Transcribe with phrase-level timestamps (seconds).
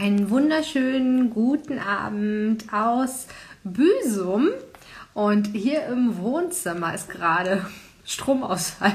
[0.00, 3.26] Einen wunderschönen guten Abend aus
[3.64, 4.50] Büsum.
[5.12, 7.66] Und hier im Wohnzimmer ist gerade
[8.04, 8.92] Stromausfall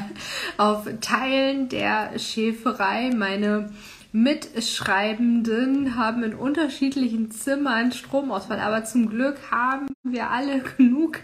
[0.55, 3.11] auf Teilen der Schäferei.
[3.13, 3.69] Meine
[4.13, 11.19] Mitschreibenden haben in unterschiedlichen Zimmern Stromausfall, aber zum Glück haben wir alle genug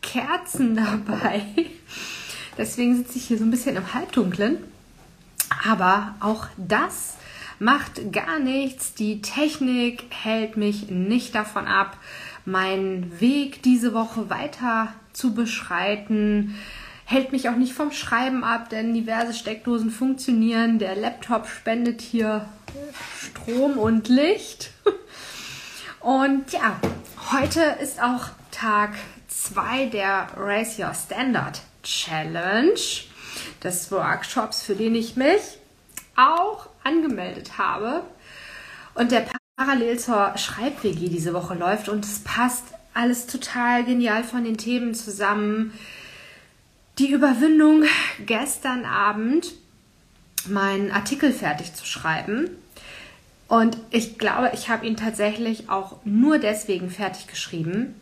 [0.00, 1.42] Kerzen dabei.
[2.56, 4.56] Deswegen sitze ich hier so ein bisschen im Halbdunklen.
[5.66, 7.18] Aber auch das
[7.58, 8.94] macht gar nichts.
[8.94, 11.96] Die Technik hält mich nicht davon ab,
[12.44, 16.58] meinen Weg diese Woche weiter zu beschreiten.
[17.04, 20.78] Hält mich auch nicht vom Schreiben ab, denn diverse Steckdosen funktionieren.
[20.78, 22.46] Der Laptop spendet hier
[23.20, 24.70] Strom und Licht.
[26.00, 26.76] Und ja,
[27.32, 28.94] heute ist auch Tag
[29.26, 32.78] 2 der Raise Your Standard Challenge
[33.62, 35.58] des Workshops, für den ich mich
[36.16, 38.02] auch angemeldet habe
[38.94, 39.26] und der
[39.56, 44.94] parallel zur Schreib-WG diese Woche läuft und es passt alles total genial von den Themen
[44.94, 45.72] zusammen.
[46.98, 47.84] Die Überwindung
[48.26, 49.52] gestern Abend,
[50.46, 52.50] meinen Artikel fertig zu schreiben.
[53.46, 57.94] Und ich glaube, ich habe ihn tatsächlich auch nur deswegen fertig geschrieben,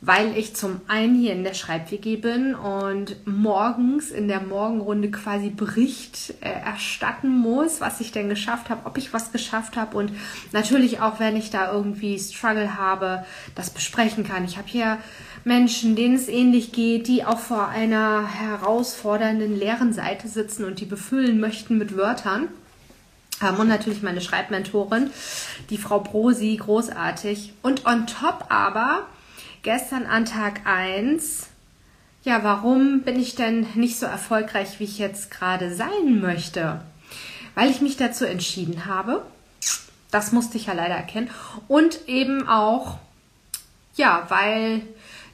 [0.00, 5.50] weil ich zum einen hier in der Schreib-WG bin und morgens in der Morgenrunde quasi
[5.50, 10.12] Bericht äh, erstatten muss, was ich denn geschafft habe, ob ich was geschafft habe und
[10.52, 13.24] natürlich auch, wenn ich da irgendwie Struggle habe,
[13.56, 14.44] das besprechen kann.
[14.44, 14.98] Ich habe hier
[15.44, 20.86] Menschen, denen es ähnlich geht, die auch vor einer herausfordernden leeren Seite sitzen und die
[20.86, 22.46] befüllen möchten mit Wörtern.
[23.42, 25.10] Ähm, und natürlich meine Schreibmentorin,
[25.70, 27.54] die Frau Brosi, großartig.
[27.62, 29.06] Und on top aber
[29.62, 31.48] gestern an Tag 1,
[32.22, 36.80] ja, warum bin ich denn nicht so erfolgreich, wie ich jetzt gerade sein möchte?
[37.54, 39.24] Weil ich mich dazu entschieden habe.
[40.10, 41.30] Das musste ich ja leider erkennen.
[41.68, 42.98] Und eben auch,
[43.94, 44.82] ja, weil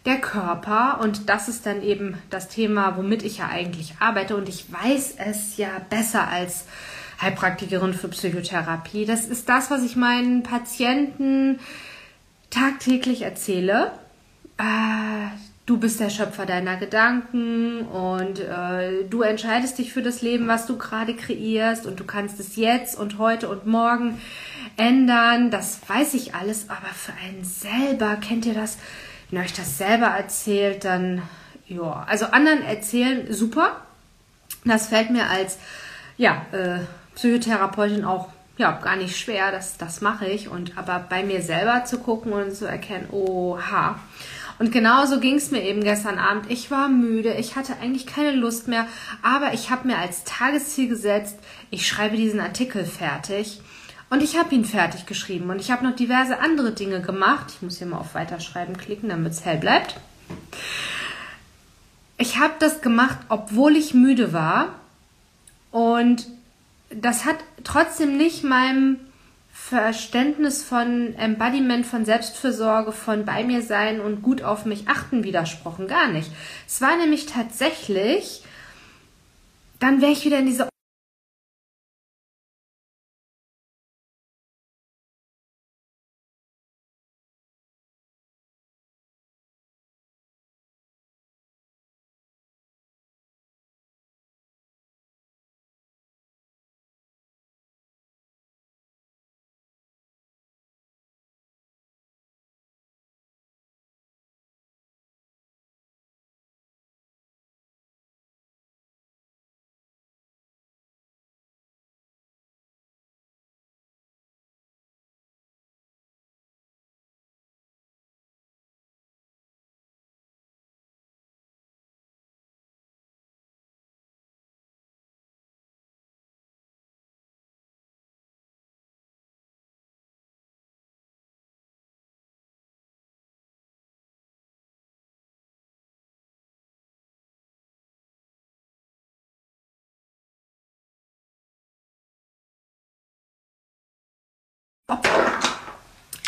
[0.04, 4.48] der Körper, und das ist dann eben das Thema, womit ich ja eigentlich arbeite, und
[4.48, 6.64] ich weiß es ja besser als
[7.20, 9.06] Heilpraktikerin für Psychotherapie.
[9.06, 11.58] Das ist das, was ich meinen Patienten
[12.50, 13.92] tagtäglich erzähle
[14.58, 15.28] äh,
[15.66, 20.66] du bist der Schöpfer deiner Gedanken und äh, du entscheidest dich für das Leben, was
[20.66, 24.20] du gerade kreierst und du kannst es jetzt und heute und morgen
[24.76, 25.50] ändern.
[25.50, 28.78] Das weiß ich alles, aber für einen selber, kennt ihr das?
[29.30, 31.22] Wenn ihr euch das selber erzählt, dann
[31.66, 33.80] ja, also anderen erzählen super.
[34.64, 35.58] Das fällt mir als
[36.16, 36.80] ja, äh,
[37.14, 40.48] Psychotherapeutin auch ja, gar nicht schwer, das, das mache ich.
[40.48, 43.98] Und aber bei mir selber zu gucken und zu erkennen, oha,
[44.58, 46.50] und genauso ging es mir eben gestern Abend.
[46.50, 48.86] Ich war müde, ich hatte eigentlich keine Lust mehr,
[49.22, 51.38] aber ich habe mir als Tagesziel gesetzt,
[51.70, 53.60] ich schreibe diesen Artikel fertig.
[54.10, 57.46] Und ich habe ihn fertig geschrieben und ich habe noch diverse andere Dinge gemacht.
[57.48, 59.96] Ich muss hier mal auf Weiterschreiben klicken, damit es hell bleibt.
[62.16, 64.68] Ich habe das gemacht, obwohl ich müde war.
[65.72, 66.28] Und
[66.90, 69.00] das hat trotzdem nicht meinem
[69.56, 75.86] Verständnis von Embodiment, von Selbstfürsorge, von bei mir sein und gut auf mich achten widersprochen.
[75.86, 76.30] Gar nicht.
[76.66, 78.42] Es war nämlich tatsächlich,
[79.78, 80.68] dann wäre ich wieder in diese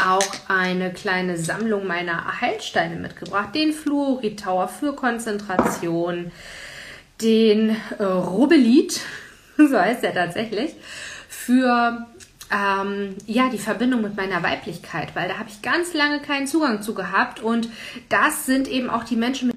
[0.05, 3.55] auch eine kleine Sammlung meiner Heilsteine mitgebracht.
[3.55, 6.31] Den Fluorid Tower für Konzentration,
[7.23, 9.01] den äh, Rubelit,
[9.57, 10.75] so heißt er tatsächlich,
[11.29, 12.07] für
[12.53, 16.83] ähm, ja, die Verbindung mit meiner Weiblichkeit, weil da habe ich ganz lange keinen Zugang
[16.83, 17.69] zu gehabt und
[18.09, 19.56] das sind eben auch die Menschen, mit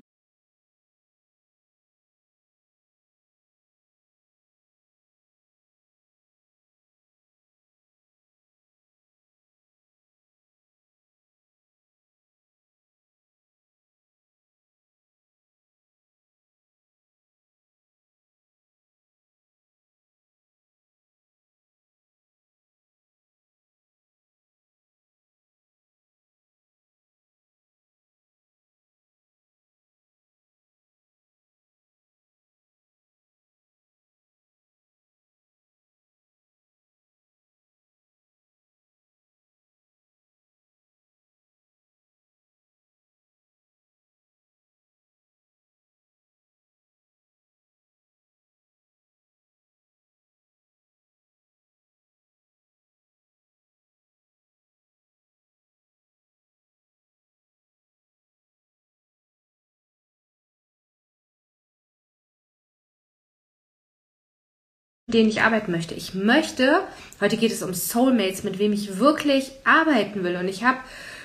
[65.14, 65.96] denen ich arbeiten möchte.
[65.96, 66.82] Ich möchte,
[67.20, 70.36] heute geht es um Soulmates, mit wem ich wirklich arbeiten will.
[70.36, 70.78] Und ich habe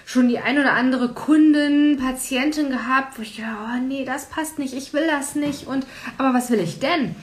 [0.07, 4.59] schon die ein oder andere Kundin, Patientin gehabt, wo ich gedacht, oh nee, das passt
[4.59, 5.67] nicht, ich will das nicht.
[5.67, 5.87] Und
[6.19, 7.15] aber was will ich denn?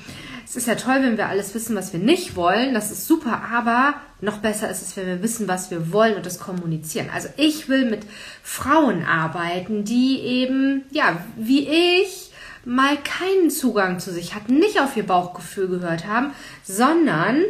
[0.45, 2.73] Es ist ja toll, wenn wir alles wissen, was wir nicht wollen.
[2.73, 6.25] Das ist super, aber noch besser ist es, wenn wir wissen, was wir wollen und
[6.25, 7.09] das kommunizieren.
[7.13, 8.01] Also ich will mit
[8.43, 12.30] Frauen arbeiten, die eben, ja, wie ich,
[12.65, 17.43] mal keinen Zugang zu sich hatten, nicht auf ihr Bauchgefühl gehört haben, sondern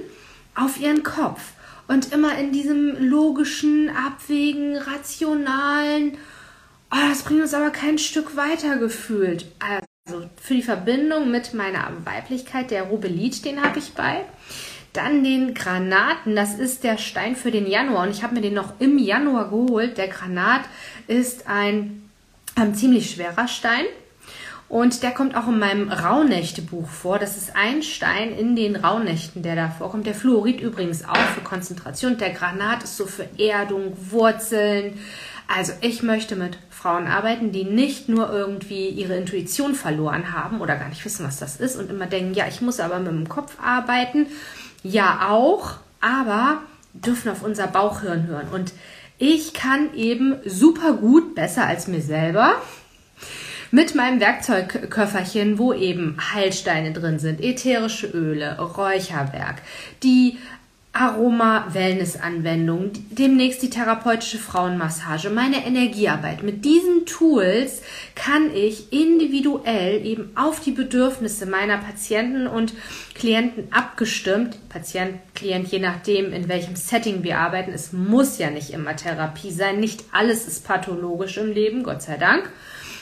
[0.56, 1.42] auf ihren Kopf.
[1.88, 6.18] Und immer in diesem logischen, abwägen, rationalen,
[6.92, 9.46] oh, das bringt uns aber kein Stück weiter gefühlt.
[9.60, 14.24] Also für die Verbindung mit meiner Weiblichkeit, der Rubelit, den habe ich bei.
[14.94, 18.54] Dann den Granaten, das ist der Stein für den Januar und ich habe mir den
[18.54, 19.98] noch im Januar geholt.
[19.98, 20.64] Der Granat
[21.08, 22.10] ist ein,
[22.56, 23.86] ein ziemlich schwerer Stein
[24.72, 27.20] und der kommt auch in meinem Rauhnächte-Buch vor.
[27.20, 30.06] Das ist ein Stein in den Rauhnächten, der da vorkommt.
[30.06, 32.18] Der Fluorid übrigens auch für Konzentration.
[32.18, 34.98] Der Granat ist so für Erdung, Wurzeln.
[35.54, 40.78] Also ich möchte mit Frauen arbeiten, die nicht nur irgendwie ihre Intuition verloren haben oder
[40.78, 43.28] gar nicht wissen, was das ist und immer denken, ja, ich muss aber mit dem
[43.28, 44.28] Kopf arbeiten.
[44.84, 46.62] Ja, auch, aber
[46.94, 48.48] dürfen auf unser Bauchhirn hören.
[48.48, 48.72] Und
[49.18, 52.54] ich kann eben super gut, besser als mir selber,
[53.72, 59.62] mit meinem Werkzeugköfferchen, wo eben Heilsteine drin sind, ätherische Öle, Räucherwerk,
[60.04, 60.38] die
[60.94, 66.44] Aroma-Wellness-Anwendung, demnächst die therapeutische Frauenmassage, meine Energiearbeit.
[66.44, 67.82] Mit diesen Tools
[68.14, 72.74] kann ich individuell eben auf die Bedürfnisse meiner Patienten und
[73.16, 77.72] Klienten abgestimmt, Patient, Klient, je nachdem, in welchem Setting wir arbeiten.
[77.72, 79.80] Es muss ja nicht immer Therapie sein.
[79.80, 82.52] Nicht alles ist pathologisch im Leben, Gott sei Dank.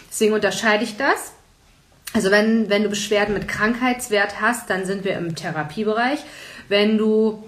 [0.10, 1.34] Deswegen unterscheide ich das.
[2.14, 6.20] Also wenn, wenn du Beschwerden mit Krankheitswert hast, dann sind wir im Therapiebereich.
[6.68, 7.44] Wenn du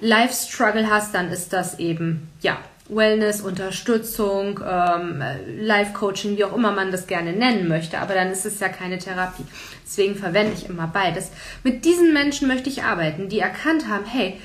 [0.00, 5.22] Life-Struggle hast, dann ist das eben, ja, Wellness, Unterstützung, ähm,
[5.58, 8.98] Life-Coaching, wie auch immer man das gerne nennen möchte, aber dann ist es ja keine
[8.98, 9.44] Therapie.
[9.86, 11.30] Deswegen verwende ich immer beides.
[11.62, 14.38] Mit diesen Menschen möchte ich arbeiten, die erkannt haben, hey,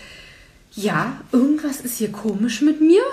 [0.72, 3.04] ja, irgendwas ist hier komisch mit mir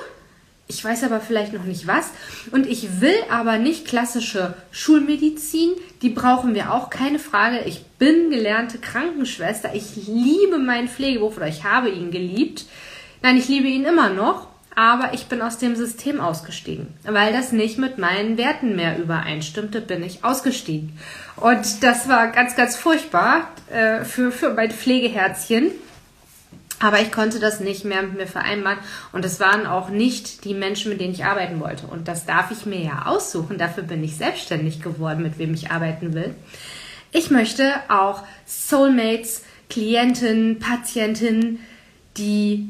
[0.69, 2.11] ich weiß aber vielleicht noch nicht was.
[2.51, 5.71] Und ich will aber nicht klassische Schulmedizin.
[6.03, 7.61] Die brauchen wir auch, keine Frage.
[7.67, 9.75] Ich bin gelernte Krankenschwester.
[9.75, 12.67] Ich liebe meinen Pflegeberuf oder ich habe ihn geliebt.
[13.23, 14.49] Nein, ich liebe ihn immer noch.
[14.75, 16.89] Aber ich bin aus dem System ausgestiegen.
[17.05, 20.99] Weil das nicht mit meinen Werten mehr übereinstimmte, bin ich ausgestiegen.
[21.37, 25.71] Und das war ganz, ganz furchtbar äh, für, für mein Pflegeherzchen.
[26.79, 28.79] Aber ich konnte das nicht mehr mit mir vereinbaren
[29.13, 31.87] und es waren auch nicht die Menschen, mit denen ich arbeiten wollte.
[31.87, 33.57] Und das darf ich mir ja aussuchen.
[33.57, 36.35] Dafür bin ich selbstständig geworden, mit wem ich arbeiten will.
[37.13, 41.61] Ich möchte auch Soulmates, Klienten, Patientinnen,
[42.19, 42.69] die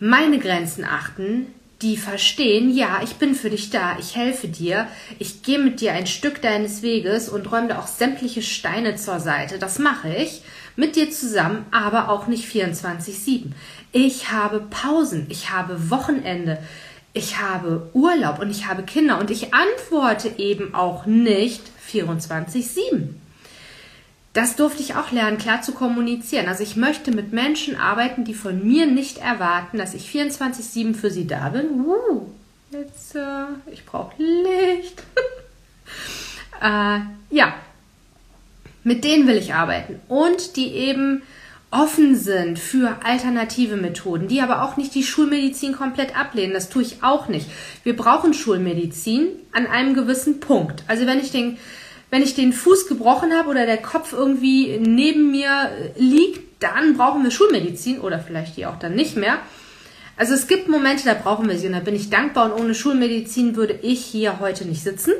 [0.00, 1.46] meine Grenzen achten,
[1.82, 4.86] die verstehen, ja, ich bin für dich da, ich helfe dir,
[5.18, 9.20] ich gehe mit dir ein Stück deines Weges und räume da auch sämtliche Steine zur
[9.20, 9.58] Seite.
[9.58, 10.42] Das mache ich
[10.76, 13.52] mit dir zusammen, aber auch nicht 24-7.
[13.92, 16.58] Ich habe Pausen, ich habe Wochenende,
[17.12, 23.14] ich habe Urlaub und ich habe Kinder und ich antworte eben auch nicht 24-7.
[24.32, 26.48] das durfte ich auch lernen, klar zu kommunizieren.
[26.48, 31.10] Also ich möchte mit Menschen arbeiten, die von mir nicht erwarten, dass ich 24-7 für
[31.10, 31.84] sie da bin.
[31.86, 32.22] Uh,
[32.72, 35.04] jetzt, äh, ich brauche Licht.
[36.60, 36.98] äh,
[37.30, 37.54] ja,
[38.84, 40.00] mit denen will ich arbeiten.
[40.08, 41.22] Und die eben
[41.70, 46.54] offen sind für alternative Methoden, die aber auch nicht die Schulmedizin komplett ablehnen.
[46.54, 47.48] Das tue ich auch nicht.
[47.82, 50.84] Wir brauchen Schulmedizin an einem gewissen Punkt.
[50.86, 51.58] Also wenn ich den
[52.10, 57.24] wenn ich den Fuß gebrochen habe oder der Kopf irgendwie neben mir liegt, dann brauchen
[57.24, 59.38] wir Schulmedizin oder vielleicht die auch dann nicht mehr.
[60.16, 62.74] Also es gibt Momente, da brauchen wir sie und da bin ich dankbar und ohne
[62.76, 65.12] Schulmedizin würde ich hier heute nicht sitzen.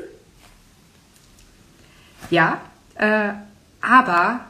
[2.29, 2.61] Ja,
[2.95, 3.33] äh,
[3.85, 4.41] aber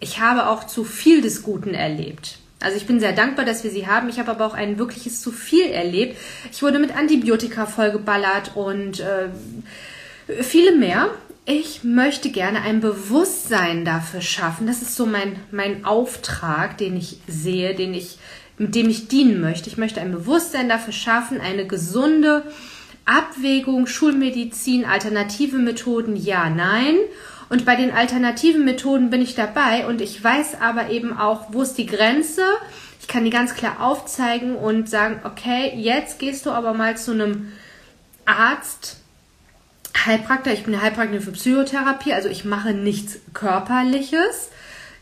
[0.00, 2.38] ich habe auch zu viel des Guten erlebt.
[2.60, 4.08] Also ich bin sehr dankbar, dass wir sie haben.
[4.08, 6.16] Ich habe aber auch ein wirkliches zu viel erlebt.
[6.50, 9.28] Ich wurde mit Antibiotika vollgeballert und äh,
[10.42, 11.10] viele mehr
[11.44, 14.66] ich möchte gerne ein Bewusstsein dafür schaffen.
[14.66, 18.18] Das ist so mein, mein Auftrag, den ich sehe, den ich,
[18.58, 19.68] mit dem ich dienen möchte.
[19.68, 22.44] Ich möchte ein Bewusstsein dafür schaffen, eine gesunde
[23.04, 26.96] Abwägung, Schulmedizin, alternative Methoden, ja, nein.
[27.52, 31.60] Und bei den alternativen Methoden bin ich dabei und ich weiß aber eben auch, wo
[31.60, 32.40] ist die Grenze.
[32.98, 37.10] Ich kann die ganz klar aufzeigen und sagen, okay, jetzt gehst du aber mal zu
[37.10, 37.52] einem
[38.24, 38.96] Arzt,
[39.94, 44.48] Heilpraktiker, ich bin Heilpraktiker für Psychotherapie, also ich mache nichts Körperliches,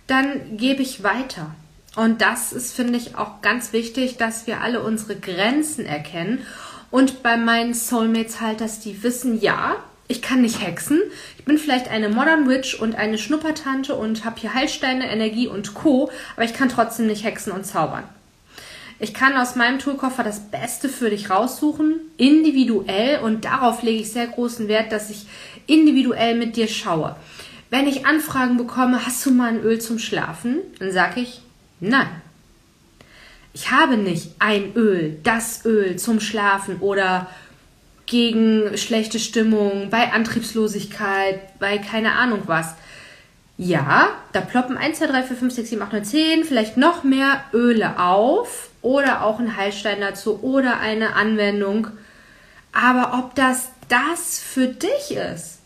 [0.08, 1.54] dann gebe ich weiter.
[1.94, 6.44] Und das ist, finde ich, auch ganz wichtig, dass wir alle unsere Grenzen erkennen.
[6.90, 9.76] Und bei meinen Soulmates halt, dass die wissen, ja,
[10.10, 11.00] ich kann nicht hexen.
[11.38, 15.74] Ich bin vielleicht eine Modern Witch und eine Schnuppertante und habe hier Heilsteine, Energie und
[15.74, 16.10] Co.
[16.34, 18.02] Aber ich kann trotzdem nicht hexen und zaubern.
[18.98, 24.12] Ich kann aus meinem Toolkoffer das Beste für dich raussuchen, individuell und darauf lege ich
[24.12, 25.26] sehr großen Wert, dass ich
[25.66, 27.14] individuell mit dir schaue.
[27.70, 30.56] Wenn ich Anfragen bekomme, hast du mal ein Öl zum Schlafen?
[30.80, 31.40] Dann sage ich
[31.78, 32.08] nein.
[33.52, 37.28] Ich habe nicht ein Öl, das Öl zum Schlafen oder
[38.10, 42.74] gegen schlechte Stimmung, bei Antriebslosigkeit, bei keine Ahnung was.
[43.56, 47.04] Ja, da ploppen 1, 2, 3, 4, 5, 6, 7, 8, 9, 10, vielleicht noch
[47.04, 51.86] mehr Öle auf oder auch ein Heilstein dazu oder eine Anwendung.
[52.72, 55.60] Aber ob das das für dich ist,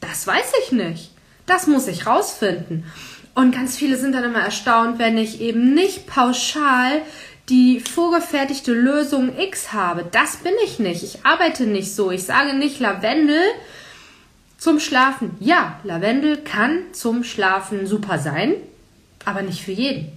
[0.00, 1.10] das weiß ich nicht.
[1.44, 2.86] Das muss ich rausfinden.
[3.34, 7.02] Und ganz viele sind dann immer erstaunt, wenn ich eben nicht pauschal
[7.50, 10.06] die vorgefertigte Lösung X habe.
[10.10, 11.02] Das bin ich nicht.
[11.02, 12.10] Ich arbeite nicht so.
[12.10, 13.42] Ich sage nicht Lavendel
[14.56, 15.36] zum Schlafen.
[15.40, 18.54] Ja, Lavendel kann zum Schlafen super sein,
[19.24, 20.12] aber nicht für jeden.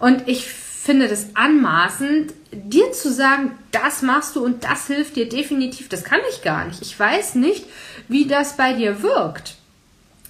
[0.00, 5.28] Und ich finde das anmaßend, dir zu sagen, das machst du und das hilft dir
[5.28, 5.88] definitiv.
[5.88, 6.82] Das kann ich gar nicht.
[6.82, 7.66] Ich weiß nicht,
[8.08, 9.56] wie das bei dir wirkt.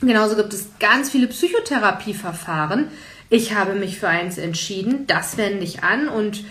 [0.00, 2.88] Genauso gibt es ganz viele Psychotherapieverfahren.
[3.30, 6.44] Ich habe mich für eins entschieden, das wende ich an und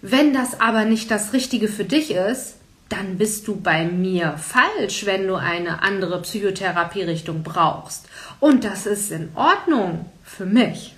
[0.00, 2.56] wenn das aber nicht das Richtige für dich ist,
[2.88, 8.06] dann bist du bei mir falsch, wenn du eine andere Psychotherapierichtung brauchst.
[8.38, 10.94] Und das ist in Ordnung für mich.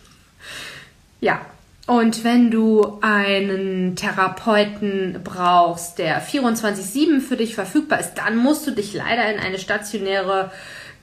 [1.21, 1.41] Ja,
[1.87, 8.71] und wenn du einen Therapeuten brauchst, der 24-7 für dich verfügbar ist, dann musst du
[8.71, 10.51] dich leider in eine stationäre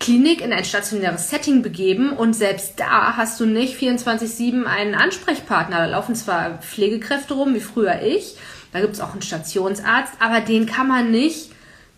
[0.01, 2.09] Klinik, in ein stationäres Setting begeben.
[2.11, 5.77] Und selbst da hast du nicht 24-7 einen Ansprechpartner.
[5.77, 8.35] Da laufen zwar Pflegekräfte rum, wie früher ich.
[8.73, 11.51] Da gibt es auch einen Stationsarzt, aber den kann man nicht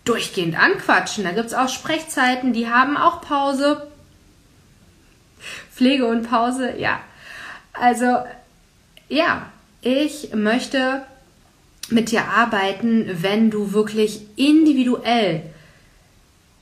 [0.04, 1.24] durchgehend anquatschen.
[1.24, 3.88] Da gibt es auch Sprechzeiten, die haben auch Pause.
[5.74, 7.00] Pflege und Pause, ja.
[7.72, 8.18] Also
[9.08, 9.46] ja,
[9.80, 11.02] ich möchte
[11.88, 15.42] mit dir arbeiten, wenn du wirklich individuell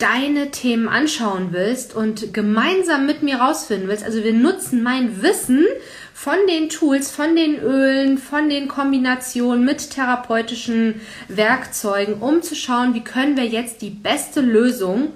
[0.02, 4.02] deine Themen anschauen willst und gemeinsam mit mir rausfinden willst.
[4.04, 5.64] Also wir nutzen mein Wissen
[6.12, 12.94] von den Tools, von den Ölen, von den Kombinationen mit therapeutischen Werkzeugen, um zu schauen,
[12.94, 15.12] wie können wir jetzt die beste Lösung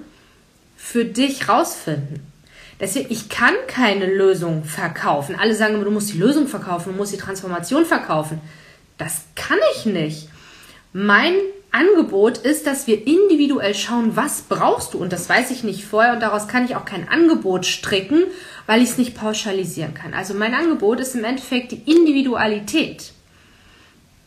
[0.77, 2.21] für dich rausfinden.
[2.79, 5.35] Deswegen, ich kann keine Lösung verkaufen.
[5.35, 8.41] Alle sagen immer, du musst die Lösung verkaufen, du musst die Transformation verkaufen.
[8.99, 10.29] Das kann ich nicht.
[10.93, 11.35] Mein
[11.77, 14.99] Angebot ist, dass wir individuell schauen, was brauchst du.
[14.99, 18.25] Und das weiß ich nicht vorher und daraus kann ich auch kein Angebot stricken,
[18.65, 20.15] weil ich es nicht pauschalisieren kann.
[20.15, 23.13] Also mein Angebot ist im Endeffekt die Individualität.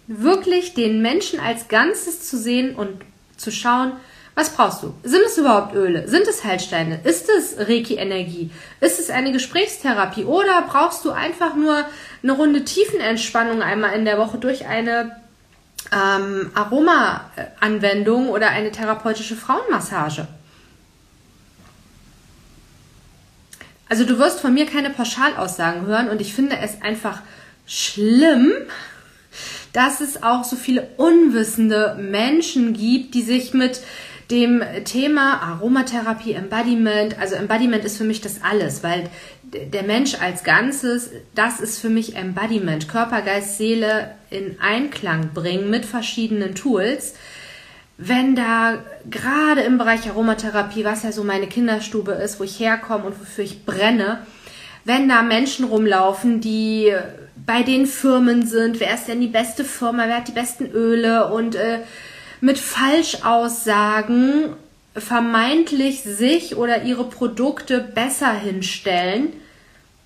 [0.06, 3.02] Wirklich den Menschen als Ganzes zu sehen und
[3.36, 3.94] zu schauen,
[4.36, 4.94] was brauchst du?
[5.04, 6.08] Sind es überhaupt Öle?
[6.08, 7.02] Sind es Heilsteine?
[7.04, 8.52] Ist es Reiki-Energie?
[8.80, 10.24] Ist es eine Gesprächstherapie?
[10.24, 11.84] Oder brauchst du einfach nur
[12.24, 15.20] eine Runde Tiefenentspannung einmal in der Woche durch eine
[15.92, 20.28] ähm, Aroma-Anwendung oder eine therapeutische Frauenmassage?
[23.90, 27.22] Also du wirst von mir keine Pauschalaussagen hören und ich finde es einfach
[27.66, 28.52] schlimm,
[29.74, 33.82] dass es auch so viele unwissende Menschen gibt, die sich mit
[34.32, 39.10] dem Thema Aromatherapie, Embodiment, also Embodiment ist für mich das alles, weil
[39.44, 45.72] der Mensch als Ganzes, das ist für mich Embodiment, Körper, Geist, Seele in Einklang bringen
[45.72, 47.16] mit verschiedenen Tools.
[47.98, 53.06] Wenn da gerade im Bereich Aromatherapie, was ja so meine Kinderstube ist, wo ich herkomme
[53.06, 54.20] und wofür ich brenne,
[54.86, 56.94] wenn da Menschen rumlaufen, die
[57.46, 61.32] bei den Firmen sind, wer ist denn die beste Firma, wer hat die besten Öle
[61.34, 61.80] und äh,
[62.42, 64.56] mit Falschaussagen
[64.96, 69.34] vermeintlich sich oder ihre Produkte besser hinstellen.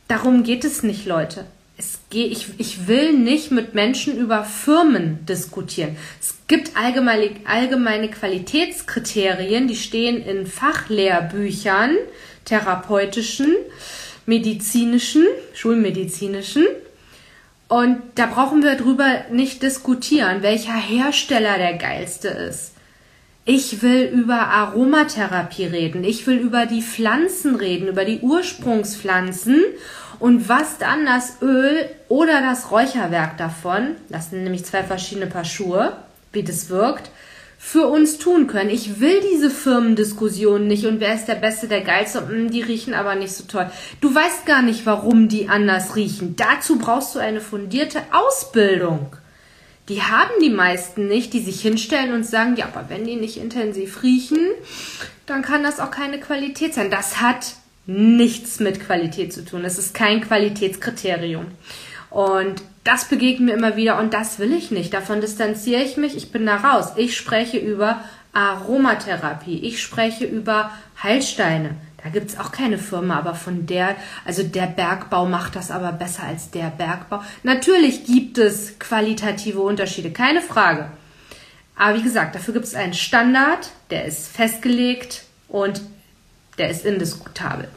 [0.08, 1.46] Darum geht es nicht, Leute.
[1.78, 5.98] Es geht, ich, ich will nicht mit Menschen über Firmen diskutieren.
[6.22, 11.96] Es gibt allgemeine, allgemeine Qualitätskriterien, die stehen in Fachlehrbüchern,
[12.46, 13.56] therapeutischen,
[14.28, 16.67] medizinischen, schulmedizinischen.
[17.67, 22.73] Und da brauchen wir drüber nicht diskutieren, welcher Hersteller der geilste ist.
[23.45, 26.04] Ich will über Aromatherapie reden.
[26.04, 29.62] Ich will über die Pflanzen reden, über die Ursprungspflanzen
[30.19, 35.43] und was dann das Öl oder das Räucherwerk davon, das sind nämlich zwei verschiedene Paar
[35.43, 35.97] Schuhe,
[36.32, 37.12] wie das wirkt,
[37.65, 38.69] für uns tun können.
[38.69, 42.93] Ich will diese Firmendiskussion nicht und wer ist der Beste, der Geilste, hm, die riechen
[42.93, 43.71] aber nicht so toll.
[44.02, 46.36] Du weißt gar nicht, warum die anders riechen.
[46.36, 49.15] Dazu brauchst du eine fundierte Ausbildung.
[49.88, 53.38] Die haben die meisten nicht, die sich hinstellen und sagen, ja, aber wenn die nicht
[53.38, 54.49] intensiv riechen,
[55.26, 56.91] dann kann das auch keine Qualität sein.
[56.91, 59.63] Das hat nichts mit Qualität zu tun.
[59.63, 61.45] Das ist kein Qualitätskriterium.
[62.13, 64.93] Und das begegnet mir immer wieder und das will ich nicht.
[64.93, 66.15] Davon distanziere ich mich.
[66.15, 66.93] Ich bin da raus.
[66.95, 68.02] Ich spreche über
[68.34, 69.60] Aromatherapie.
[69.63, 70.69] Ich spreche über
[71.02, 71.71] Heilsteine.
[72.04, 73.95] Da gibt es auch keine Firma, aber von der,
[74.26, 77.23] also der Bergbau macht das aber besser als der Bergbau.
[77.41, 80.91] Natürlich gibt es qualitative Unterschiede, keine Frage.
[81.76, 85.82] Aber wie gesagt, dafür gibt es einen Standard, der ist festgelegt und
[86.60, 87.69] der ist indiskutabel.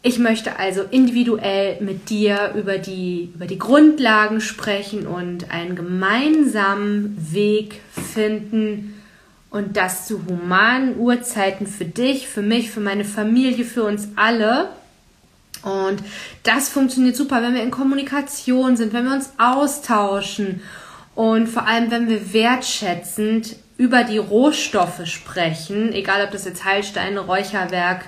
[0.00, 7.16] Ich möchte also individuell mit dir über die, über die Grundlagen sprechen und einen gemeinsamen
[7.32, 9.02] Weg finden
[9.50, 14.68] und das zu humanen Uhrzeiten für dich, für mich, für meine Familie, für uns alle.
[15.62, 16.00] Und
[16.44, 20.62] das funktioniert super, wenn wir in Kommunikation sind, wenn wir uns austauschen
[21.16, 27.18] und vor allem, wenn wir wertschätzend über die Rohstoffe sprechen, egal ob das jetzt Heilsteine,
[27.18, 28.04] Räucherwerk,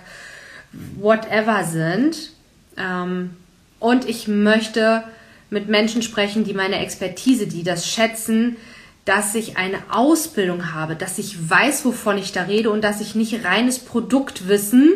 [0.72, 2.32] whatever sind.
[2.76, 3.30] Ähm,
[3.78, 5.04] und ich möchte
[5.50, 8.56] mit Menschen sprechen, die meine Expertise, die das schätzen,
[9.04, 13.14] dass ich eine Ausbildung habe, dass ich weiß, wovon ich da rede und dass ich
[13.14, 14.92] nicht reines Produktwissen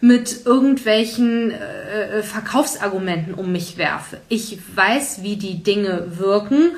[0.00, 4.20] mit irgendwelchen äh, äh Verkaufsargumenten um mich werfe.
[4.28, 6.72] Ich weiß, wie die Dinge wirken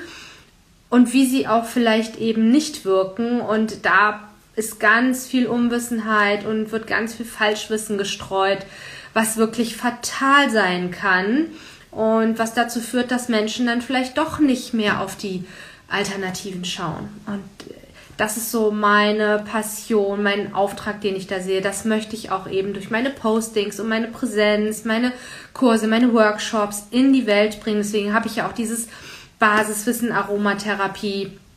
[0.88, 4.27] und wie sie auch vielleicht eben nicht wirken und da
[4.58, 8.58] ist ganz viel Unwissenheit und wird ganz viel Falschwissen gestreut,
[9.14, 11.46] was wirklich fatal sein kann
[11.90, 15.44] und was dazu führt, dass Menschen dann vielleicht doch nicht mehr auf die
[15.88, 17.08] Alternativen schauen.
[17.26, 17.42] Und
[18.18, 21.60] das ist so meine Passion, mein Auftrag, den ich da sehe.
[21.60, 25.12] Das möchte ich auch eben durch meine Postings und meine Präsenz, meine
[25.54, 27.78] Kurse, meine Workshops in die Welt bringen.
[27.78, 28.88] Deswegen habe ich ja auch dieses
[29.38, 31.47] Basiswissen Aromatherapie äh,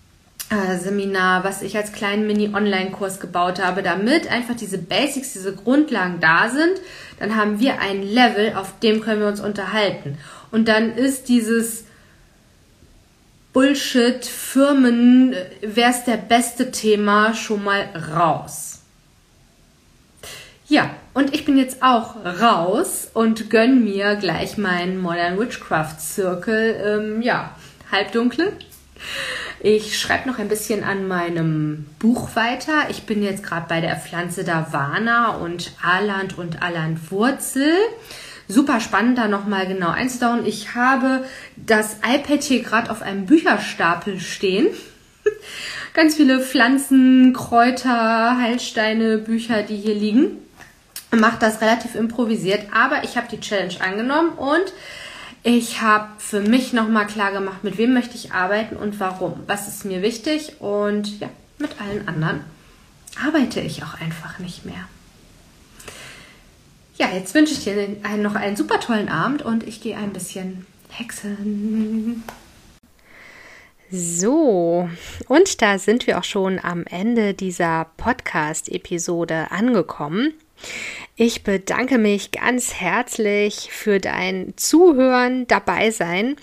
[0.79, 6.49] Seminar, was ich als kleinen Mini-Online-Kurs gebaut habe, damit einfach diese Basics, diese Grundlagen da
[6.49, 6.81] sind.
[7.19, 10.17] Dann haben wir ein Level, auf dem können wir uns unterhalten.
[10.51, 11.85] Und dann ist dieses
[13.53, 18.79] Bullshit, Firmen, wer ist der beste Thema schon mal raus.
[20.67, 26.75] Ja, und ich bin jetzt auch raus und gönn mir gleich meinen Modern Witchcraft Circle,
[26.85, 27.55] ähm, ja,
[27.91, 28.53] halbdunkle.
[29.63, 32.89] Ich schreibe noch ein bisschen an meinem Buch weiter.
[32.89, 37.75] Ich bin jetzt gerade bei der Pflanze Davana und Aland und Alandwurzel.
[38.47, 40.47] Super spannend, da nochmal genau einzutauchen.
[40.47, 41.25] Ich habe
[41.57, 44.65] das iPad hier gerade auf einem Bücherstapel stehen.
[45.93, 50.39] Ganz viele Pflanzen, Kräuter, Heilsteine, Bücher, die hier liegen.
[51.11, 54.73] Macht das relativ improvisiert, aber ich habe die Challenge angenommen und
[55.43, 59.41] ich habe für mich nochmal klar gemacht, mit wem möchte ich arbeiten und warum.
[59.47, 62.41] Was ist mir wichtig und ja, mit allen anderen
[63.23, 64.87] arbeite ich auch einfach nicht mehr.
[66.97, 70.13] Ja, jetzt wünsche ich dir einen, noch einen super tollen Abend und ich gehe ein
[70.13, 72.23] bisschen hexen.
[73.89, 74.89] So,
[75.27, 80.33] und da sind wir auch schon am Ende dieser Podcast-Episode angekommen.
[81.15, 86.37] Ich bedanke mich ganz herzlich für dein Zuhören, dabei sein